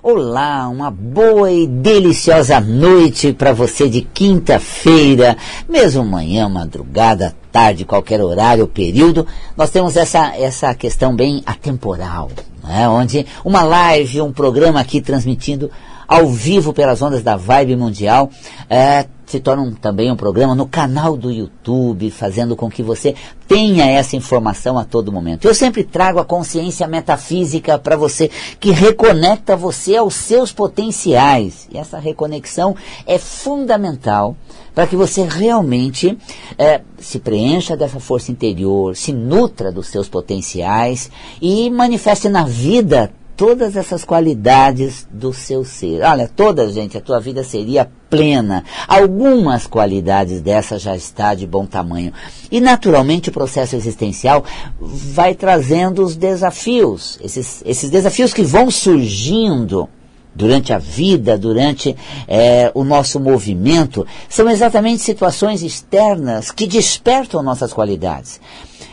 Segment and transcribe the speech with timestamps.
[0.00, 5.36] Olá, uma boa e deliciosa noite para você de quinta-feira,
[5.68, 9.26] mesmo manhã, madrugada, tarde, qualquer horário período.
[9.56, 12.30] Nós temos essa, essa questão bem atemporal,
[12.62, 12.88] né?
[12.88, 15.68] onde uma live, um programa aqui transmitindo
[16.06, 18.30] ao vivo pelas ondas da Vibe Mundial,
[18.70, 23.14] é, se torna um, também um programa no canal do YouTube, fazendo com que você
[23.46, 25.46] tenha essa informação a todo momento.
[25.46, 31.68] Eu sempre trago a consciência metafísica para você, que reconecta você aos seus potenciais.
[31.70, 32.74] E essa reconexão
[33.06, 34.34] é fundamental
[34.74, 36.16] para que você realmente
[36.56, 41.10] é, se preencha dessa força interior, se nutra dos seus potenciais
[41.42, 46.02] e manifeste na vida todas essas qualidades do seu ser.
[46.02, 48.64] Olha, toda gente, a tua vida seria plena.
[48.88, 52.12] Algumas qualidades dessa já está de bom tamanho.
[52.50, 54.44] E naturalmente o processo existencial
[54.80, 59.88] vai trazendo os desafios, esses, esses desafios que vão surgindo
[60.34, 61.96] durante a vida, durante
[62.26, 68.40] é, o nosso movimento, são exatamente situações externas que despertam nossas qualidades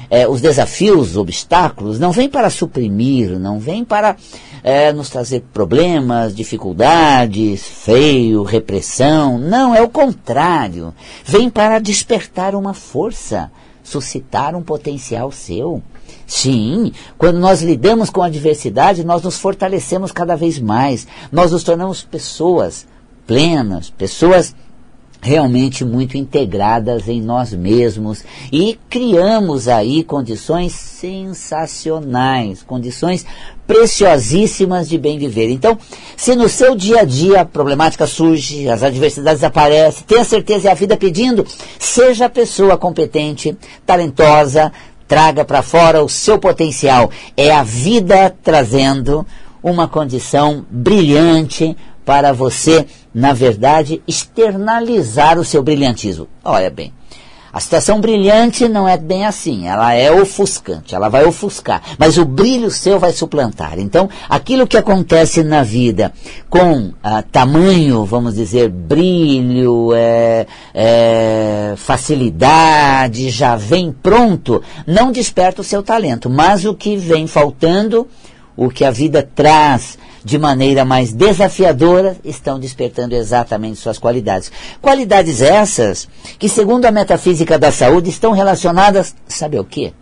[0.10, 4.16] é, os desafios, os obstáculos, não vêm para suprimir, não vêm para
[4.64, 9.38] é, nos trazer problemas, dificuldades, feio, repressão.
[9.38, 10.94] Não, é o contrário.
[11.24, 13.52] Vem para despertar uma força,
[13.84, 15.82] suscitar um potencial seu.
[16.28, 21.08] Sim, quando nós lidamos com a adversidade, nós nos fortalecemos cada vez mais.
[21.32, 22.88] Nós nos tornamos pessoas
[23.28, 24.56] plenas, pessoas
[25.26, 33.26] realmente muito integradas em nós mesmos e criamos aí condições sensacionais, condições
[33.66, 35.50] preciosíssimas de bem viver.
[35.50, 35.80] Então,
[36.16, 40.72] se no seu dia a dia a problemática surge, as adversidades aparecem, tenha certeza é
[40.72, 41.44] a vida pedindo,
[41.80, 44.72] seja a pessoa competente, talentosa,
[45.08, 47.10] traga para fora o seu potencial.
[47.36, 49.26] É a vida trazendo
[49.64, 56.28] uma condição brilhante para você, na verdade, externalizar o seu brilhantismo.
[56.44, 56.94] Olha bem,
[57.56, 62.26] a situação brilhante não é bem assim, ela é ofuscante, ela vai ofuscar, mas o
[62.26, 63.80] brilho seu vai suplantar.
[63.80, 66.12] Então, aquilo que acontece na vida
[66.50, 75.64] com ah, tamanho, vamos dizer, brilho, é, é, facilidade, já vem pronto, não desperta o
[75.64, 78.06] seu talento, mas o que vem faltando,
[78.56, 84.52] o que a vida traz de maneira mais desafiadora, estão despertando exatamente suas qualidades.
[84.82, 86.08] Qualidades essas
[86.40, 89.94] que, segundo a metafísica da saúde, estão relacionadas, sabe o quê?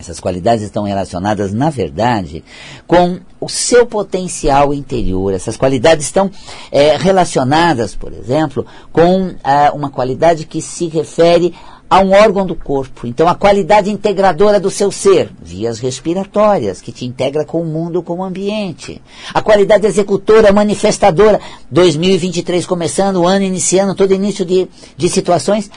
[0.00, 2.42] Essas qualidades estão relacionadas, na verdade,
[2.86, 5.34] com o seu potencial interior.
[5.34, 6.30] Essas qualidades estão
[6.72, 11.54] é, relacionadas, por exemplo, com ah, uma qualidade que se refere
[11.90, 13.06] a um órgão do corpo.
[13.06, 18.00] Então, a qualidade integradora do seu ser, vias respiratórias, que te integra com o mundo,
[18.00, 19.02] com o ambiente.
[19.34, 25.68] A qualidade executora, manifestadora, 2023 começando, o ano iniciando, todo início de, de situações.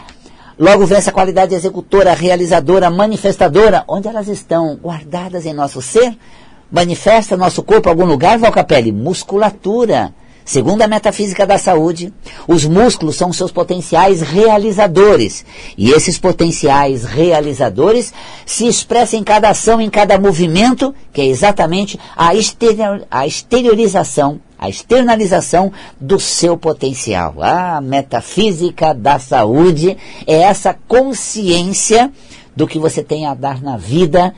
[0.57, 3.83] Logo vem essa qualidade executora, realizadora, manifestadora.
[3.87, 4.75] Onde elas estão?
[4.75, 6.17] Guardadas em nosso ser?
[6.71, 8.91] Manifesta nosso corpo em algum lugar, Valcapelli?
[8.91, 10.13] Musculatura
[10.45, 12.13] Segundo a metafísica da saúde,
[12.47, 15.45] os músculos são seus potenciais realizadores.
[15.77, 18.13] E esses potenciais realizadores
[18.45, 24.41] se expressam em cada ação, em cada movimento, que é exatamente a, exterior, a exteriorização,
[24.63, 27.35] a externalização do seu potencial.
[27.43, 32.09] A metafísica da saúde é essa consciência
[32.55, 34.33] do que você tem a dar na vida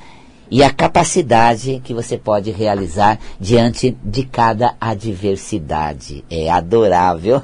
[0.50, 6.25] e a capacidade que você pode realizar diante de cada adversidade.
[6.28, 7.40] É adorável.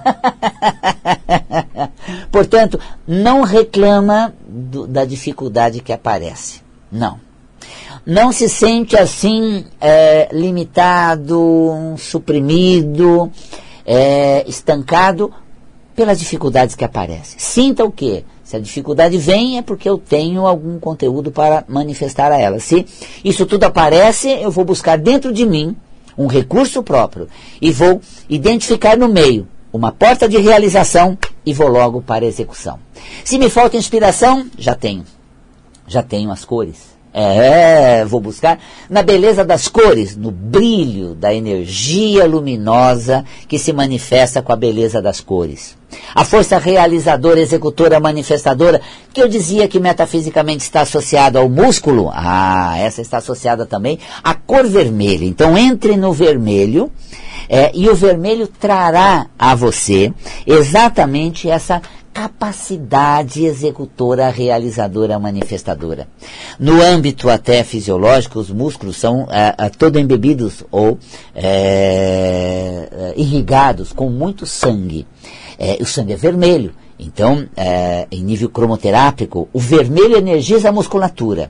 [2.31, 6.61] Portanto, não reclama do, da dificuldade que aparece.
[6.91, 7.19] Não.
[8.05, 13.31] Não se sente assim é, limitado, suprimido,
[13.85, 15.31] é, estancado
[15.95, 17.37] pelas dificuldades que aparecem.
[17.37, 18.23] Sinta o quê?
[18.43, 22.59] Se a dificuldade vem, é porque eu tenho algum conteúdo para manifestar a ela.
[22.59, 22.85] Se
[23.23, 25.75] isso tudo aparece, eu vou buscar dentro de mim
[26.17, 27.27] um recurso próprio
[27.61, 32.79] e vou identificar no meio uma porta de realização e vou logo para a execução.
[33.23, 35.05] Se me falta inspiração, já tenho.
[35.87, 36.90] Já tenho as cores.
[37.13, 38.57] É, vou buscar
[38.89, 45.01] na beleza das cores, no brilho da energia luminosa que se manifesta com a beleza
[45.01, 45.75] das cores.
[46.15, 48.79] A força realizadora, executora, manifestadora,
[49.13, 54.33] que eu dizia que metafisicamente está associada ao músculo, ah, essa está associada também à
[54.33, 55.25] cor vermelha.
[55.25, 56.89] Então entre no vermelho
[57.49, 60.13] é, e o vermelho trará a você
[60.47, 61.81] exatamente essa
[62.13, 66.07] capacidade executora, realizadora, manifestadora.
[66.59, 70.97] No âmbito até fisiológico, os músculos são é, é, todo embebidos ou
[71.33, 75.07] é, irrigados com muito sangue.
[75.57, 76.73] É, o sangue é vermelho.
[76.99, 81.49] Então, é, em nível cromoterápico, o vermelho energiza a musculatura.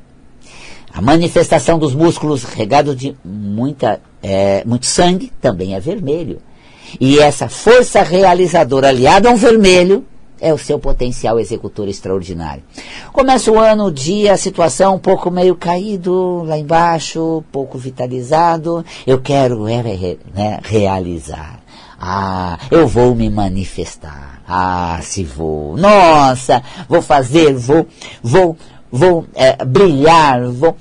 [0.93, 6.41] A manifestação dos músculos regados de muita, é, muito sangue também é vermelho.
[6.99, 10.05] E essa força realizadora aliada a um vermelho
[10.41, 12.63] é o seu potencial executor extraordinário.
[13.13, 18.83] Começa o ano, dia, situação um pouco meio caído lá embaixo, pouco vitalizado.
[19.05, 19.83] Eu quero é,
[20.33, 21.59] né, realizar.
[21.99, 24.41] Ah, eu vou me manifestar.
[24.47, 25.77] Ah, se vou.
[25.77, 27.87] Nossa, vou fazer, vou,
[28.23, 28.57] vou,
[28.91, 30.75] vou é, brilhar, vou,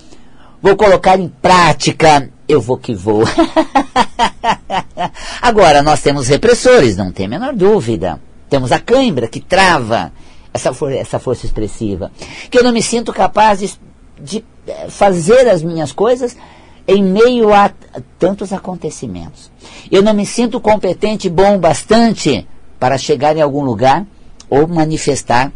[0.62, 2.31] vou colocar em prática.
[2.49, 3.23] Eu vou que vou.
[5.43, 8.19] Agora, nós temos repressores, não tem a menor dúvida.
[8.50, 10.12] Temos a cãibra que trava
[10.52, 12.11] essa, for essa força expressiva.
[12.50, 13.73] Que eu não me sinto capaz de,
[14.20, 16.37] de eh, fazer as minhas coisas
[16.87, 17.70] em meio a
[18.19, 19.50] tantos acontecimentos.
[19.91, 22.47] Eu não me sinto competente, bom bastante
[22.79, 24.05] para chegar em algum lugar
[24.49, 25.52] ou manifestar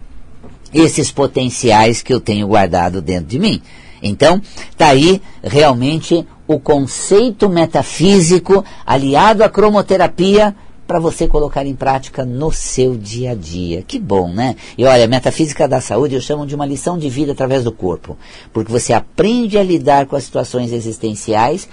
[0.73, 3.61] esses potenciais que eu tenho guardado dentro de mim.
[4.03, 10.55] Então, está aí realmente o conceito metafísico aliado à cromoterapia
[10.87, 13.83] para você colocar em prática no seu dia a dia.
[13.83, 14.57] Que bom, né?
[14.77, 17.73] E olha, a metafísica da saúde eu chamo de uma lição de vida através do
[17.73, 18.17] corpo,
[18.53, 21.69] porque você aprende a lidar com as situações existenciais,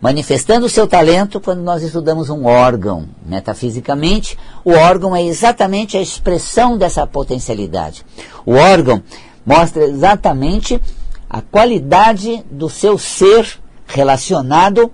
[0.00, 3.08] manifestando o seu talento quando nós estudamos um órgão.
[3.24, 8.04] Metafisicamente, o órgão é exatamente a expressão dessa potencialidade.
[8.44, 9.02] O órgão
[9.44, 10.80] mostra exatamente
[11.28, 14.90] a qualidade do seu ser relacionado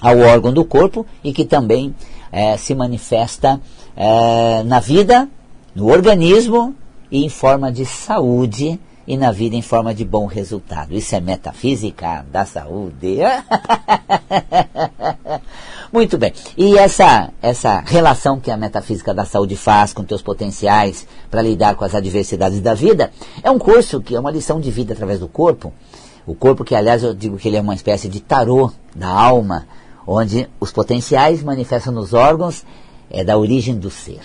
[0.00, 1.94] ao órgão do corpo e que também
[2.34, 3.60] é, se manifesta
[3.96, 5.28] é, na vida,
[5.72, 6.74] no organismo
[7.08, 10.96] e em forma de saúde e na vida em forma de bom resultado.
[10.96, 13.18] Isso é metafísica da saúde.
[15.92, 16.32] Muito bem.
[16.56, 21.76] E essa, essa relação que a metafísica da saúde faz com teus potenciais para lidar
[21.76, 23.12] com as adversidades da vida
[23.44, 25.72] é um curso que é uma lição de vida através do corpo.
[26.26, 29.66] O corpo que, aliás, eu digo que ele é uma espécie de tarô da alma,
[30.06, 32.64] onde os potenciais manifestam nos órgãos
[33.10, 34.20] é da origem do ser.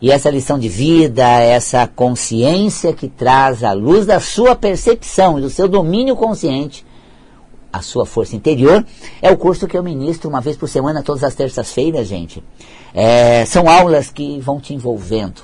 [0.00, 5.42] E essa lição de vida, essa consciência que traz à luz da sua percepção e
[5.42, 6.86] do seu domínio consciente,
[7.72, 8.84] a sua força interior,
[9.20, 12.42] é o curso que eu ministro uma vez por semana, todas as terças-feiras, gente.
[12.94, 15.42] É, são aulas que vão te envolvendo.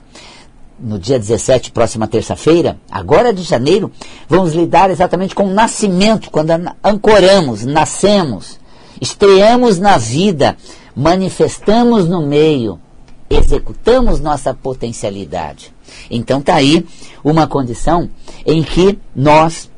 [0.78, 3.90] No dia 17, próxima terça-feira, agora de janeiro,
[4.28, 6.50] vamos lidar exatamente com o nascimento, quando
[6.82, 8.58] ancoramos, nascemos
[9.00, 10.56] estreamos na vida,
[10.94, 12.80] manifestamos no meio,
[13.28, 15.72] executamos nossa potencialidade.
[16.10, 16.86] Então está aí
[17.22, 18.08] uma condição
[18.44, 19.70] em que nós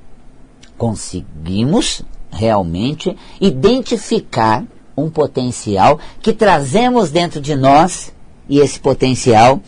[0.77, 4.65] conseguimos realmente identificar
[4.97, 8.13] um potencial que trazemos dentro de nós
[8.49, 9.61] e esse potencial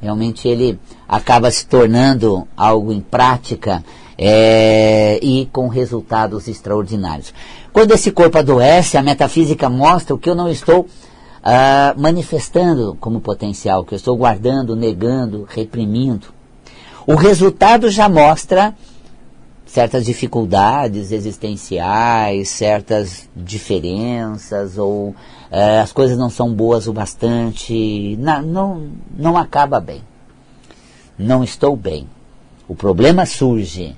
[0.00, 0.78] realmente ele
[1.08, 3.82] acaba se tornando algo em prática
[4.18, 7.32] é, e com resultados extraordinários.
[7.74, 13.20] Quando esse corpo adoece, a metafísica mostra o que eu não estou uh, manifestando como
[13.20, 16.28] potencial, que eu estou guardando, negando, reprimindo.
[17.04, 18.76] O resultado já mostra
[19.66, 25.16] certas dificuldades existenciais, certas diferenças, ou uh,
[25.82, 28.88] as coisas não são boas o bastante, não,
[29.18, 30.00] não acaba bem.
[31.18, 32.08] Não estou bem.
[32.68, 33.96] O problema surge,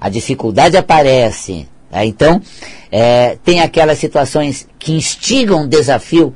[0.00, 2.04] a dificuldade aparece, Tá?
[2.04, 2.42] Então,
[2.90, 6.34] é, tem aquelas situações que instigam desafio,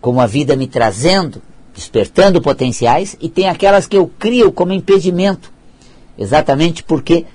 [0.00, 1.42] como a vida me trazendo,
[1.74, 5.52] despertando potenciais, e tem aquelas que eu crio como impedimento,
[6.16, 7.26] exatamente porque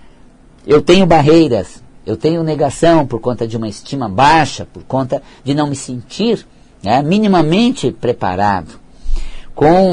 [0.66, 5.54] eu tenho barreiras, eu tenho negação por conta de uma estima baixa, por conta de
[5.54, 6.48] não me sentir
[6.82, 8.80] né, minimamente preparado,
[9.54, 9.92] com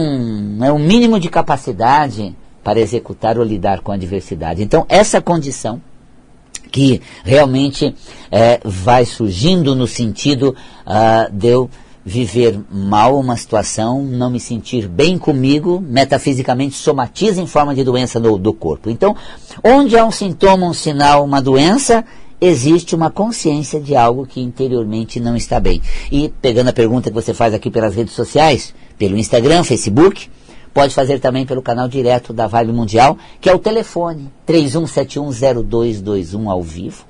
[0.59, 4.63] né, um mínimo de capacidade para executar ou lidar com a adversidade.
[4.63, 5.83] Então, essa condição
[6.73, 7.95] que realmente
[8.31, 11.71] é, vai surgindo no sentido uh, de eu
[12.05, 18.19] viver mal uma situação, não me sentir bem comigo, metafisicamente somatiza em forma de doença
[18.19, 18.91] do, do corpo.
[18.91, 19.15] Então,
[19.63, 22.05] onde há um sintoma, um sinal, uma doença,
[22.41, 25.81] existe uma consciência de algo que interiormente não está bem.
[26.11, 30.29] E pegando a pergunta que você faz aqui pelas redes sociais, pelo Instagram, Facebook,
[30.73, 36.63] Pode fazer também pelo canal direto da Vibe Mundial, que é o telefone 31710221 ao
[36.63, 37.05] vivo.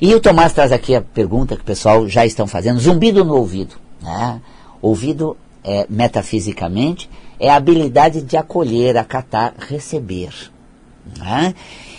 [0.00, 3.36] E o Tomás traz aqui a pergunta que o pessoal já estão fazendo: zumbido no
[3.36, 3.76] ouvido.
[4.02, 4.40] Né?
[4.82, 10.32] Ouvido é, metafisicamente é a habilidade de acolher, acatar, receber.
[11.18, 11.54] Né?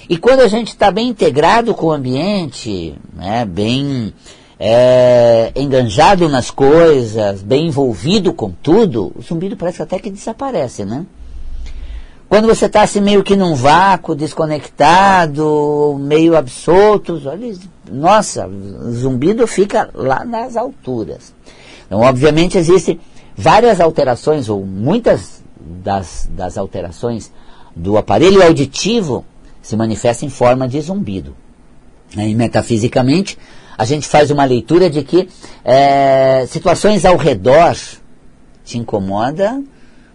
[0.09, 4.13] E quando a gente está bem integrado com o ambiente, né, bem
[4.59, 11.05] é, enganjado nas coisas, bem envolvido com tudo, o zumbido parece até que desaparece, né?
[12.27, 17.53] Quando você está assim meio que num vácuo, desconectado, meio absorto, olha,
[17.89, 18.49] nossa,
[18.91, 21.33] zumbido fica lá nas alturas.
[21.85, 22.99] Então, obviamente, existem
[23.37, 27.31] várias alterações, ou muitas das, das alterações
[27.75, 29.23] do aparelho auditivo
[29.61, 31.35] se manifestam em forma de zumbido.
[32.17, 33.37] E metafisicamente,
[33.77, 35.27] a gente faz uma leitura de que
[35.63, 37.75] é, situações ao redor
[38.63, 39.61] te incomoda,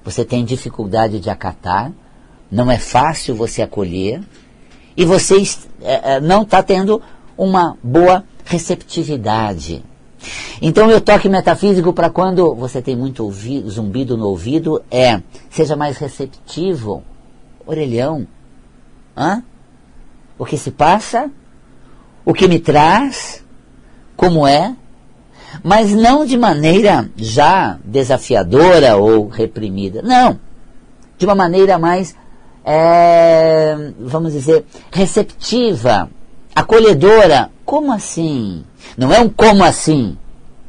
[0.04, 1.92] você tem dificuldade de acatar,
[2.50, 4.20] não é fácil você acolher,
[4.96, 5.42] e você
[5.82, 7.00] é, é não está tendo
[7.36, 9.84] uma boa receptividade.
[10.60, 15.74] Então, o toque metafísico para quando você tem muito ouvido, zumbido no ouvido é seja
[15.76, 17.02] mais receptivo,
[17.66, 18.26] orelhão.
[19.16, 19.42] Hã?
[20.38, 21.30] O que se passa?
[22.24, 23.42] O que me traz?
[24.20, 24.76] Como é?
[25.64, 30.02] Mas não de maneira já desafiadora ou reprimida.
[30.02, 30.38] Não.
[31.16, 32.14] De uma maneira mais,
[32.62, 36.10] é, vamos dizer, receptiva,
[36.54, 37.50] acolhedora.
[37.64, 38.62] Como assim?
[38.94, 40.18] Não é um como assim.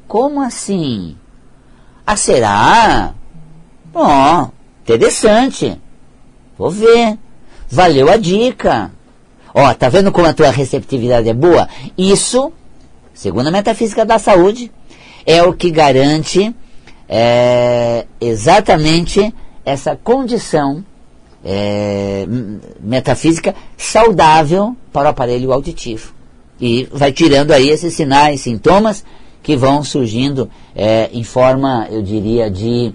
[0.07, 1.17] Como assim?
[2.07, 3.13] Ah, será?
[3.91, 4.49] Bom,
[4.81, 5.77] interessante.
[6.57, 7.17] Vou ver.
[7.69, 8.91] Valeu a dica.
[9.53, 11.67] Ó, tá vendo como a tua receptividade é boa?
[11.97, 12.53] Isso,
[13.13, 14.71] segundo a metafísica da saúde,
[15.25, 16.53] é o que garante
[17.07, 19.33] é, exatamente
[19.65, 20.83] essa condição
[21.43, 22.25] é,
[22.79, 26.13] metafísica saudável para o aparelho auditivo.
[26.59, 29.03] E vai tirando aí esses sinais, sintomas
[29.41, 32.93] que vão surgindo é, em forma, eu diria, de,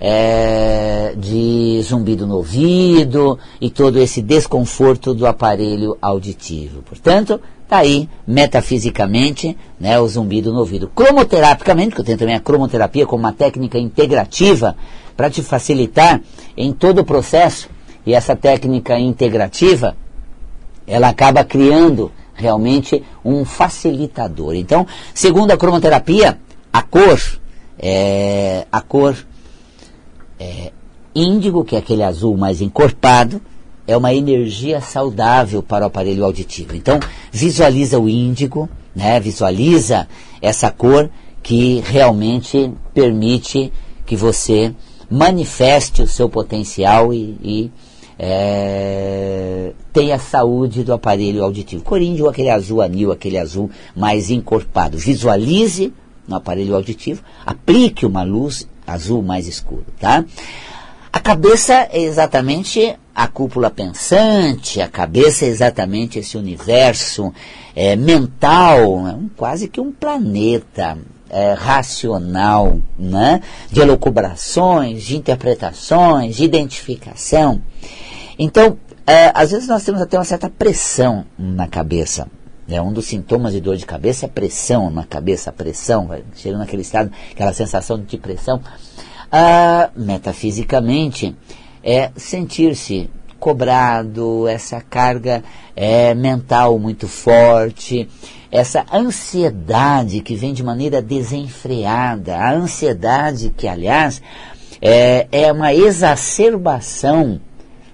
[0.00, 6.82] é, de zumbido no ouvido e todo esse desconforto do aparelho auditivo.
[6.82, 7.38] Portanto,
[7.72, 10.88] está aí, metafisicamente, né, o zumbido no ouvido.
[10.94, 14.76] Cromoterapicamente, que eu tenho também a cromoterapia como uma técnica integrativa
[15.16, 16.20] para te facilitar
[16.54, 17.70] em todo o processo,
[18.04, 19.96] e essa técnica integrativa,
[20.86, 24.54] ela acaba criando realmente um facilitador.
[24.54, 26.38] Então, segundo a cromoterapia,
[26.70, 27.18] a cor,
[27.78, 29.16] é, a cor
[30.38, 30.72] é,
[31.14, 33.40] índigo, que é aquele azul mais encorpado,
[33.86, 36.74] é uma energia saudável para o aparelho auditivo.
[36.76, 40.08] Então, visualiza o índigo, né, visualiza
[40.40, 41.10] essa cor
[41.42, 43.72] que realmente permite
[44.06, 44.72] que você
[45.10, 47.70] manifeste o seu potencial e, e
[48.18, 51.82] é, tem a saúde do aparelho auditivo.
[51.82, 54.96] Coríndio, aquele azul anil, aquele azul mais encorpado.
[54.96, 55.92] Visualize
[56.26, 60.24] no aparelho auditivo, aplique uma luz azul mais escuro, tá?
[61.12, 67.30] A cabeça é exatamente a cúpula pensante, a cabeça é exatamente esse universo
[67.76, 70.96] é, mental, é um, quase que um planeta
[71.28, 73.42] é, racional, né?
[73.70, 77.60] de elucubrações, de interpretações, de identificação.
[78.38, 82.26] Então, é, às vezes nós temos até uma certa pressão na cabeça.
[82.66, 86.80] É, um dos sintomas de dor de cabeça é pressão na cabeça, pressão, chegando naquele
[86.80, 88.62] estado, aquela sensação de pressão.
[89.34, 91.34] Ah, metafisicamente,
[91.82, 93.08] é sentir-se
[93.40, 95.42] cobrado, essa carga
[95.74, 98.06] é, mental muito forte,
[98.50, 104.20] essa ansiedade que vem de maneira desenfreada, a ansiedade que, aliás,
[104.82, 107.40] é, é uma exacerbação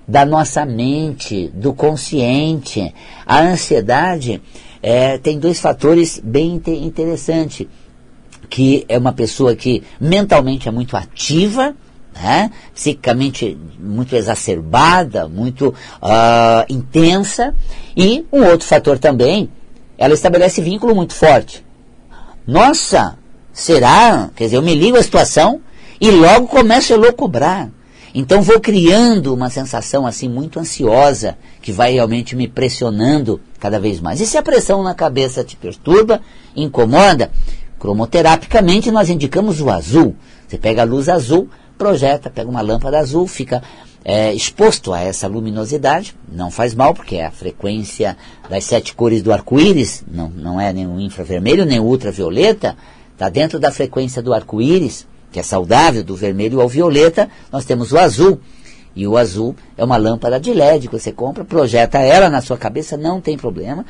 [0.09, 2.93] da nossa mente, do consciente.
[3.25, 4.43] A ansiedade
[4.83, 7.69] é, tem dois fatores bem interessantes,
[8.49, 11.75] que é uma pessoa que mentalmente é muito ativa,
[12.15, 12.51] né?
[12.75, 17.55] psicicamente muito exacerbada, muito uh, intensa,
[17.97, 19.51] e um outro fator também,
[19.97, 21.65] ela estabelece vínculo muito forte.
[22.47, 23.19] Nossa,
[23.53, 24.31] será?
[24.35, 25.61] Quer dizer, eu me ligo à situação
[26.01, 27.71] e logo começo a loucubrar.
[28.15, 34.01] Então vou criando uma sensação assim muito ansiosa que vai realmente me pressionando cada vez
[34.01, 34.21] mais.
[34.21, 36.21] E se a pressão na cabeça te perturba,
[36.57, 37.31] incomoda,
[37.79, 40.15] cromoterapicamente nós indicamos o azul.
[40.47, 43.63] Você pega a luz azul, projeta, pega uma lâmpada azul, fica
[44.05, 48.17] é, exposto a essa luminosidade, não faz mal, porque é a frequência
[48.49, 52.77] das sete cores do arco-íris, não, não é o infravermelho nem ultravioleta,
[53.13, 57.93] está dentro da frequência do arco-íris que é saudável, do vermelho ao violeta, nós temos
[57.93, 58.41] o azul.
[58.97, 62.57] E o azul é uma lâmpada de LED que você compra, projeta ela na sua
[62.57, 63.87] cabeça, não tem problema,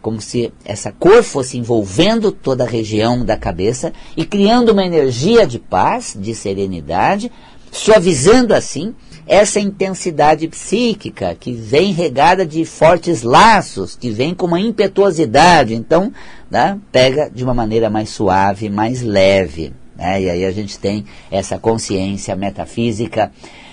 [0.00, 5.46] como se essa cor fosse envolvendo toda a região da cabeça e criando uma energia
[5.46, 7.30] de paz, de serenidade,
[7.72, 8.94] suavizando assim
[9.26, 15.72] essa intensidade psíquica que vem regada de fortes laços, que vem com uma impetuosidade.
[15.74, 16.12] Então,
[16.50, 19.72] né, pega de uma maneira mais suave, mais leve.
[19.96, 20.22] Né?
[20.22, 23.30] E aí a gente tem essa consciência metafísica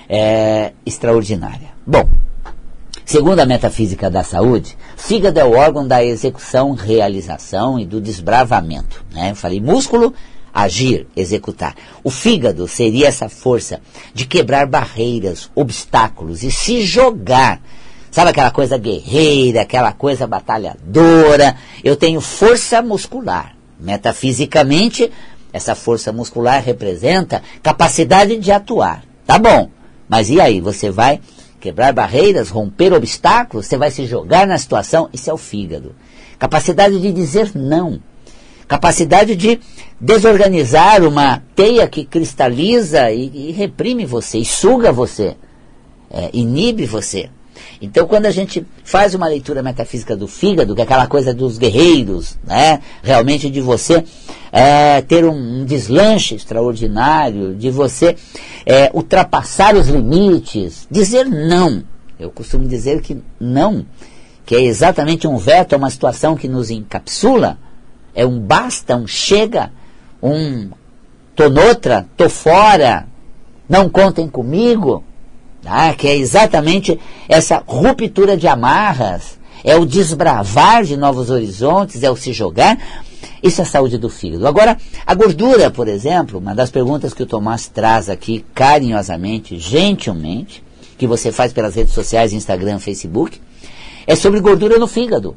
[0.07, 1.69] é, extraordinária.
[1.85, 2.07] Bom,
[3.07, 9.03] segundo a metafísica da saúde, fígado é o órgão da execução, realização e do desbravamento.
[9.13, 9.31] Né?
[9.31, 10.13] Eu falei músculo,
[10.53, 11.73] agir, executar.
[12.03, 13.79] O fígado seria essa força
[14.13, 17.61] de quebrar barreiras, obstáculos e se jogar.
[18.11, 21.55] Sabe aquela coisa guerreira, aquela coisa batalhadora?
[21.81, 23.55] Eu tenho força muscular.
[23.79, 25.09] Metafisicamente,
[25.53, 29.03] essa força muscular representa capacidade de atuar.
[29.25, 29.69] Tá bom,
[30.09, 30.59] mas e aí?
[30.59, 31.21] Você vai
[31.59, 33.65] quebrar barreiras, romper obstáculos?
[33.65, 35.09] Você vai se jogar na situação?
[35.13, 35.95] Isso é o fígado.
[36.37, 37.99] Capacidade de dizer não.
[38.67, 39.59] Capacidade de
[39.99, 45.37] desorganizar uma teia que cristaliza e, e reprime você, e suga você,
[46.11, 47.29] é, inibe você.
[47.81, 51.57] Então, quando a gente faz uma leitura metafísica do fígado, que é aquela coisa dos
[51.57, 54.03] guerreiros, né, realmente de você
[54.51, 58.15] é, ter um, um, deslanche extraordinário, de você
[58.65, 61.83] é, ultrapassar os limites, dizer não.
[62.19, 63.85] Eu costumo dizer que não,
[64.45, 67.57] que é exatamente um veto, é uma situação que nos encapsula,
[68.15, 69.71] é um basta, um chega,
[70.21, 70.69] um
[71.35, 73.07] tô noutra, tô fora,
[73.69, 75.03] não contem comigo,
[75.67, 75.93] tá?
[75.93, 82.15] que é exatamente essa ruptura de amarras, é o desbravar de novos horizontes, é o
[82.15, 82.77] se jogar.
[83.41, 84.47] Isso é a saúde do fígado.
[84.47, 90.63] Agora, a gordura, por exemplo, uma das perguntas que o Tomás traz aqui carinhosamente, gentilmente,
[90.97, 93.39] que você faz pelas redes sociais, Instagram, Facebook,
[94.05, 95.35] é sobre gordura no fígado.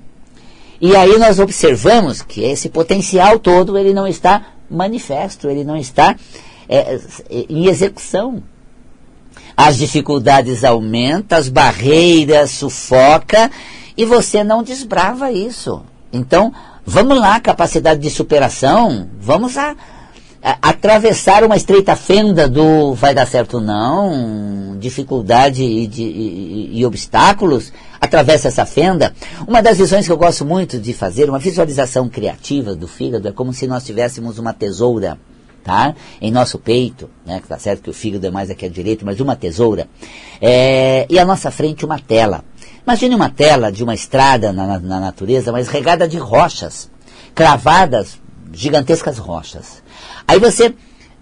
[0.81, 6.17] E aí nós observamos que esse potencial todo ele não está manifesto, ele não está
[6.69, 8.43] é, em execução.
[9.57, 13.51] As dificuldades aumentam, as barreiras sufoca
[13.97, 15.83] e você não desbrava isso.
[16.13, 16.53] Então,
[16.85, 19.77] vamos lá, capacidade de superação, vamos a,
[20.43, 26.87] a, atravessar uma estreita fenda do vai dar certo não, dificuldade e, de, e, e
[26.87, 29.13] obstáculos, atravessa essa fenda.
[29.47, 33.33] Uma das visões que eu gosto muito de fazer, uma visualização criativa do fígado, é
[33.33, 35.19] como se nós tivéssemos uma tesoura,
[35.63, 35.95] tá?
[36.21, 37.41] Em nosso peito, né?
[37.47, 39.89] Tá certo que o fígado é mais aqui à direita, mas uma tesoura.
[40.41, 42.45] É, e à nossa frente uma tela.
[42.87, 46.91] Imagine uma tela de uma estrada na, na natureza, mas regada de rochas,
[47.35, 48.19] cravadas,
[48.53, 49.83] gigantescas rochas.
[50.27, 50.75] Aí você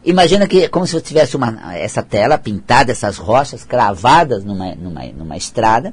[0.04, 4.74] Imagina que é como se você tivesse uma, essa tela pintada, essas rochas cravadas numa,
[4.76, 5.92] numa, numa estrada,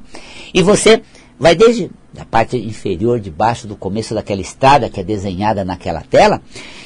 [0.53, 1.01] e você
[1.39, 6.41] vai desde a parte inferior, debaixo do começo daquela estrada que é desenhada naquela tela,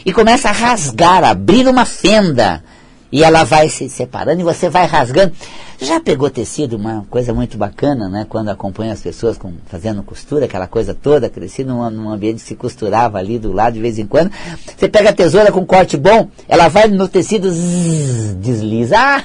[0.06, 2.64] e começa a rasgar, abrir uma fenda
[3.12, 5.34] e ela vai se separando e você vai rasgando.
[5.82, 8.26] Já pegou tecido, uma coisa muito bacana, né?
[8.28, 12.48] Quando acompanha as pessoas com, fazendo costura, aquela coisa toda, cresci num, num ambiente que
[12.48, 14.32] se costurava ali do lado de vez em quando.
[14.78, 18.98] Você pega a tesoura com corte bom, ela vai no tecido, zzz, desliza.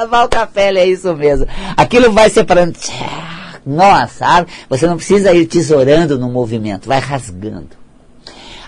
[0.00, 1.44] Ah, Valcapelli, é isso mesmo.
[1.76, 2.78] Aquilo vai separando.
[3.68, 7.76] Nossa, você não precisa ir tesourando no movimento, vai rasgando.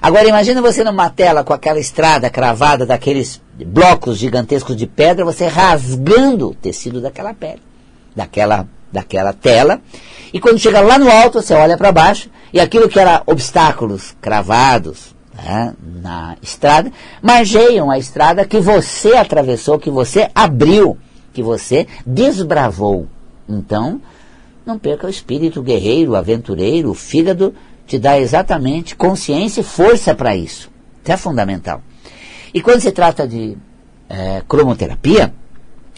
[0.02, 5.46] Agora imagine você numa tela com aquela estrada cravada daqueles blocos gigantescos de pedra, você
[5.46, 7.62] rasgando o tecido daquela pele,
[8.14, 9.80] daquela, daquela tela.
[10.34, 14.14] E quando chega lá no alto, você olha para baixo e aquilo que era obstáculos
[14.20, 20.98] cravados né, na estrada, margeiam a estrada que você atravessou, que você abriu,
[21.32, 23.06] que você desbravou.
[23.48, 24.00] Então,
[24.70, 27.52] não perca o espírito guerreiro, aventureiro, o fígado
[27.87, 30.70] te dá exatamente consciência e força para isso.
[31.02, 31.83] Isso é fundamental.
[32.54, 33.56] E quando se trata de
[34.09, 35.35] é, cromoterapia,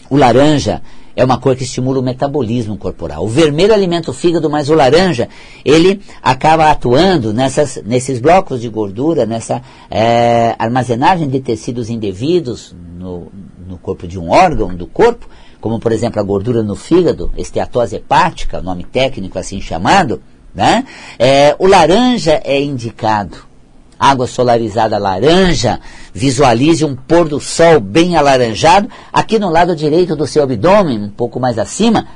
[0.09, 0.81] o laranja
[1.15, 3.23] é uma cor que estimula o metabolismo corporal.
[3.23, 5.29] O vermelho alimenta o fígado, mas o laranja,
[5.63, 13.31] ele acaba atuando nessas, nesses blocos de gordura, nessa é, armazenagem de tecidos indevidos no,
[13.67, 15.27] no corpo de um órgão do corpo,
[15.63, 20.21] como por exemplo a gordura no fígado, esteatose hepática, nome técnico assim chamado,
[20.53, 20.85] né?
[21.17, 23.37] É, o laranja é indicado.
[23.97, 25.79] Água solarizada laranja,
[26.13, 31.09] visualize um pôr do sol bem alaranjado, aqui no lado direito do seu abdômen, um
[31.09, 32.07] pouco mais acima,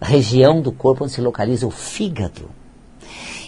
[0.00, 2.48] região do corpo onde se localiza o fígado.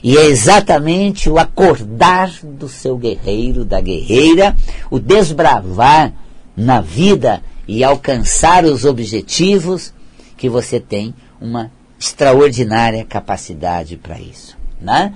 [0.03, 4.55] E é exatamente o acordar do seu guerreiro, da guerreira,
[4.91, 6.13] o desbravar
[6.55, 9.93] na vida e alcançar os objetivos
[10.37, 14.57] que você tem uma extraordinária capacidade para isso.
[14.81, 15.15] Né?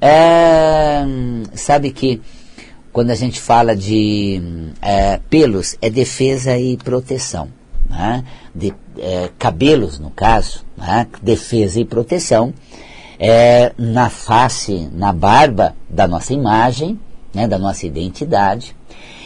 [0.00, 1.04] É,
[1.54, 2.20] sabe que
[2.92, 4.40] quando a gente fala de
[4.80, 7.48] é, pelos, é defesa e proteção.
[7.88, 8.24] Né?
[8.54, 11.06] De, é, cabelos, no caso, né?
[11.22, 12.54] defesa e proteção.
[13.22, 16.98] É, na face, na barba da nossa imagem,
[17.34, 17.46] né?
[17.46, 18.74] da nossa identidade.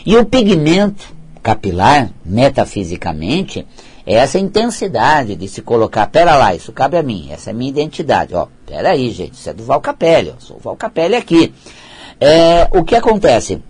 [0.05, 3.67] E o pigmento capilar, metafisicamente,
[4.07, 7.71] é essa intensidade de se colocar, pera lá, isso cabe a mim, essa é minha
[7.71, 8.35] identidade.
[8.35, 11.53] Ó, pera aí, gente, isso é do Val Capelli, eu sou o Val Capelli aqui.
[12.19, 13.63] É, o que acontece?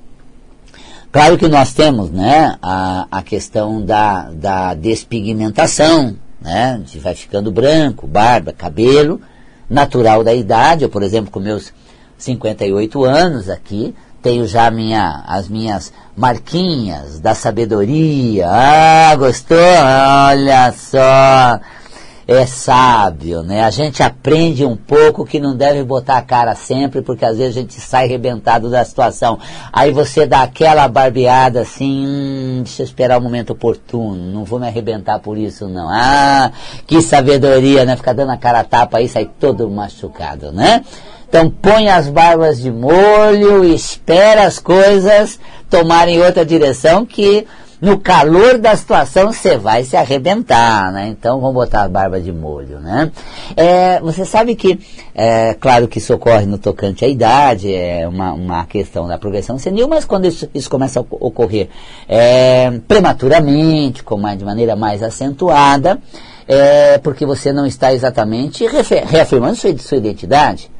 [1.10, 7.50] Claro que nós temos né, a, a questão da, da despigmentação, né, de vai ficando
[7.50, 9.20] branco, barba, cabelo,
[9.68, 10.84] natural da idade.
[10.84, 11.72] Eu, por exemplo, com meus
[12.18, 18.46] 58 anos aqui, tenho já minha, as minhas marquinhas da sabedoria.
[18.48, 19.58] Ah, gostou?
[19.58, 21.60] Olha só!
[22.26, 23.62] É sábio, né?
[23.62, 27.54] A gente aprende um pouco que não deve botar a cara sempre, porque às vezes
[27.54, 29.38] a gente sai arrebentado da situação.
[29.70, 34.58] Aí você dá aquela barbeada assim, hum, deixa eu esperar o momento oportuno, não vou
[34.58, 35.87] me arrebentar por isso não.
[35.90, 36.50] Ah,
[36.87, 37.94] que sabedoria, né?
[37.94, 40.82] Ficar dando a cara a tapa aí, sai todo machucado, né?
[41.35, 47.44] Então põe as barbas de molho, espera as coisas tomarem outra direção que
[47.81, 51.09] no calor da situação você vai se arrebentar, né?
[51.09, 53.11] Então vamos botar a barba de molho, né?
[53.57, 54.79] É, você sabe que,
[55.12, 59.59] é, claro que isso ocorre no tocante à idade, é uma, uma questão da progressão
[59.59, 61.68] senil, mas quando isso, isso começa a ocorrer
[62.09, 65.99] é, prematuramente, com mais, de maneira mais acentuada,
[66.47, 68.64] é porque você não está exatamente
[69.11, 70.73] reafirmando sua, sua identidade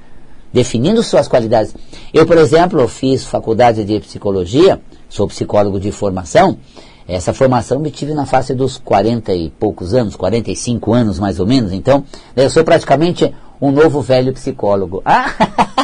[0.55, 1.75] definindo suas qualidades.
[2.13, 6.57] Eu, por exemplo, fiz faculdade de psicologia, sou psicólogo de formação.
[7.09, 11.47] Essa formação me tive na face dos 40 e poucos anos, 45 anos mais ou
[11.47, 11.73] menos.
[11.73, 12.05] Então,
[12.37, 15.03] eu sou praticamente um novo velho psicólogo.
[15.05, 15.35] Ah!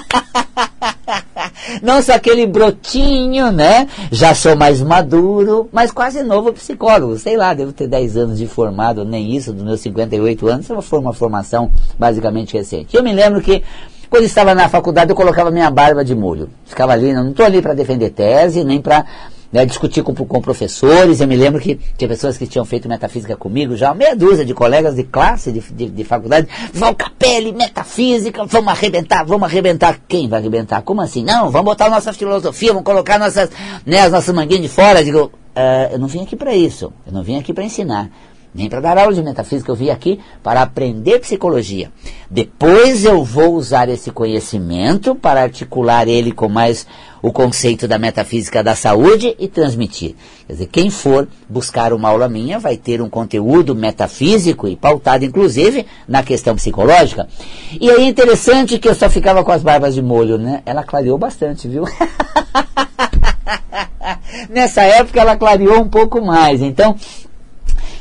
[1.83, 3.89] Não sou aquele brotinho, né?
[4.11, 7.19] Já sou mais maduro, mas quase novo psicólogo.
[7.19, 10.69] Sei lá, devo ter 10 anos de formado, nem isso, dos meus 58 anos.
[10.83, 12.97] Foi uma formação basicamente recente.
[12.97, 13.63] Eu me lembro que
[14.11, 16.51] quando estava na faculdade, eu colocava minha barba de molho.
[16.67, 19.07] Ficava ali, não estou ali para defender tese, nem para
[19.53, 21.21] né, discutir com, com professores.
[21.21, 24.53] Eu me lembro que tinha pessoas que tinham feito metafísica comigo, já meia dúzia de
[24.53, 26.49] colegas de classe, de, de, de faculdade.
[26.75, 30.01] Val Capelli, metafísica, vamos arrebentar, vamos arrebentar.
[30.09, 30.83] Quem vai arrebentar?
[30.83, 31.23] Como assim?
[31.23, 33.49] Não, vamos botar nossa filosofia, vamos colocar nossas,
[33.87, 35.01] né, as nossas manguinhas de fora.
[35.01, 38.11] Eu digo, uh, eu não vim aqui para isso, eu não vim aqui para ensinar
[38.55, 41.91] nem para dar aula de metafísica, eu vim aqui para aprender psicologia.
[42.31, 46.87] Depois eu vou usar esse conhecimento para articular ele com mais
[47.23, 50.15] o conceito da metafísica da saúde e transmitir.
[50.47, 55.25] Quer dizer, quem for buscar uma aula minha vai ter um conteúdo metafísico e pautado,
[55.25, 57.29] inclusive, na questão psicológica.
[57.81, 60.63] E aí é interessante que eu só ficava com as barbas de molho, né?
[60.65, 61.85] Ela clareou bastante, viu?
[64.49, 66.63] Nessa época ela clareou um pouco mais.
[66.63, 66.97] Então,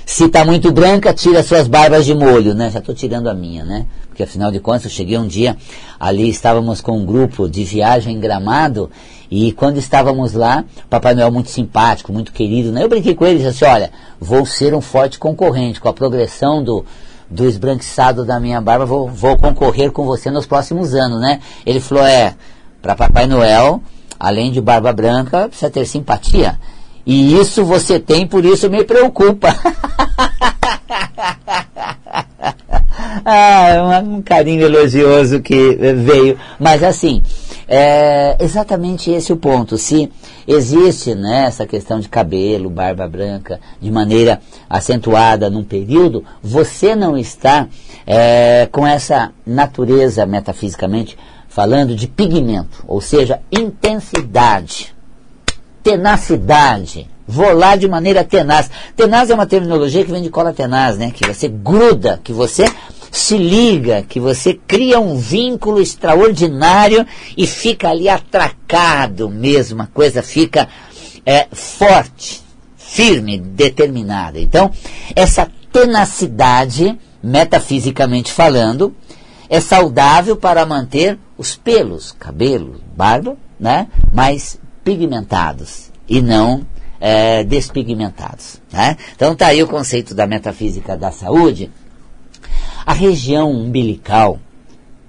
[0.09, 2.71] se está muito branca, tira suas barbas de molho, né?
[2.71, 3.85] Já estou tirando a minha, né?
[4.07, 5.55] Porque afinal de contas, eu cheguei um dia,
[5.99, 8.89] ali estávamos com um grupo de viagem em Gramado,
[9.29, 12.83] e quando estávamos lá, Papai Noel muito simpático, muito querido, né?
[12.83, 15.93] Eu brinquei com ele e disse assim, olha, vou ser um forte concorrente, com a
[15.93, 16.83] progressão do,
[17.29, 21.39] do esbranquiçado da minha barba, vou, vou concorrer com você nos próximos anos, né?
[21.63, 22.33] Ele falou, é,
[22.81, 23.79] para Papai Noel,
[24.19, 26.57] além de barba branca, precisa ter simpatia.
[27.05, 29.47] E isso você tem, por isso me preocupa.
[33.25, 36.37] ah, um carinho elogioso que veio.
[36.59, 37.21] Mas assim,
[37.67, 39.77] é exatamente esse o ponto.
[39.77, 40.11] Se
[40.47, 47.17] existe né, essa questão de cabelo, barba branca, de maneira acentuada num período, você não
[47.17, 47.67] está
[48.05, 54.95] é, com essa natureza, metafisicamente falando, de pigmento, ou seja, intensidade
[55.83, 57.09] tenacidade.
[57.55, 58.71] Lá de maneira tenaz.
[58.95, 61.11] Tenaz é uma terminologia que vem de cola tenaz, né?
[61.11, 62.65] Que você gruda, que você
[63.11, 67.05] se liga, que você cria um vínculo extraordinário
[67.37, 69.81] e fica ali atracado mesmo.
[69.81, 70.67] A coisa fica
[71.25, 72.41] é, forte,
[72.77, 74.39] firme, determinada.
[74.39, 74.71] Então,
[75.15, 78.95] essa tenacidade, metafisicamente falando,
[79.49, 83.87] é saudável para manter os pelos, cabelo, barba, né?
[84.13, 86.65] mais pigmentados e não
[86.99, 88.59] é, despigmentados.
[88.73, 88.97] Né?
[89.15, 91.69] Então está aí o conceito da metafísica da saúde.
[92.83, 94.39] A região umbilical,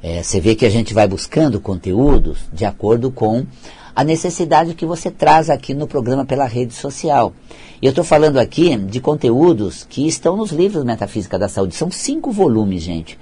[0.03, 3.47] é, você vê que a gente vai buscando conteúdos de acordo com
[3.97, 7.33] a necessidade que você traz aqui no programa pela rede social.
[7.81, 11.75] E eu estou falando aqui de conteúdos que estão nos livros Metafísica da Saúde.
[11.75, 13.19] São cinco volumes, gente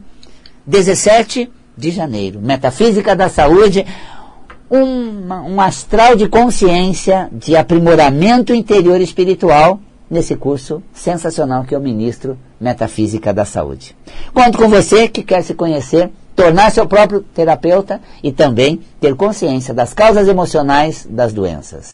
[0.65, 2.41] 17 de janeiro.
[2.41, 3.86] Metafísica da Saúde,
[4.69, 12.38] um, um astral de consciência, de aprimoramento interior espiritual nesse curso sensacional que eu ministro
[12.60, 13.95] Metafísica da Saúde.
[14.34, 19.73] Conto com você que quer se conhecer, tornar seu próprio terapeuta e também ter consciência
[19.73, 21.86] das causas emocionais das doenças.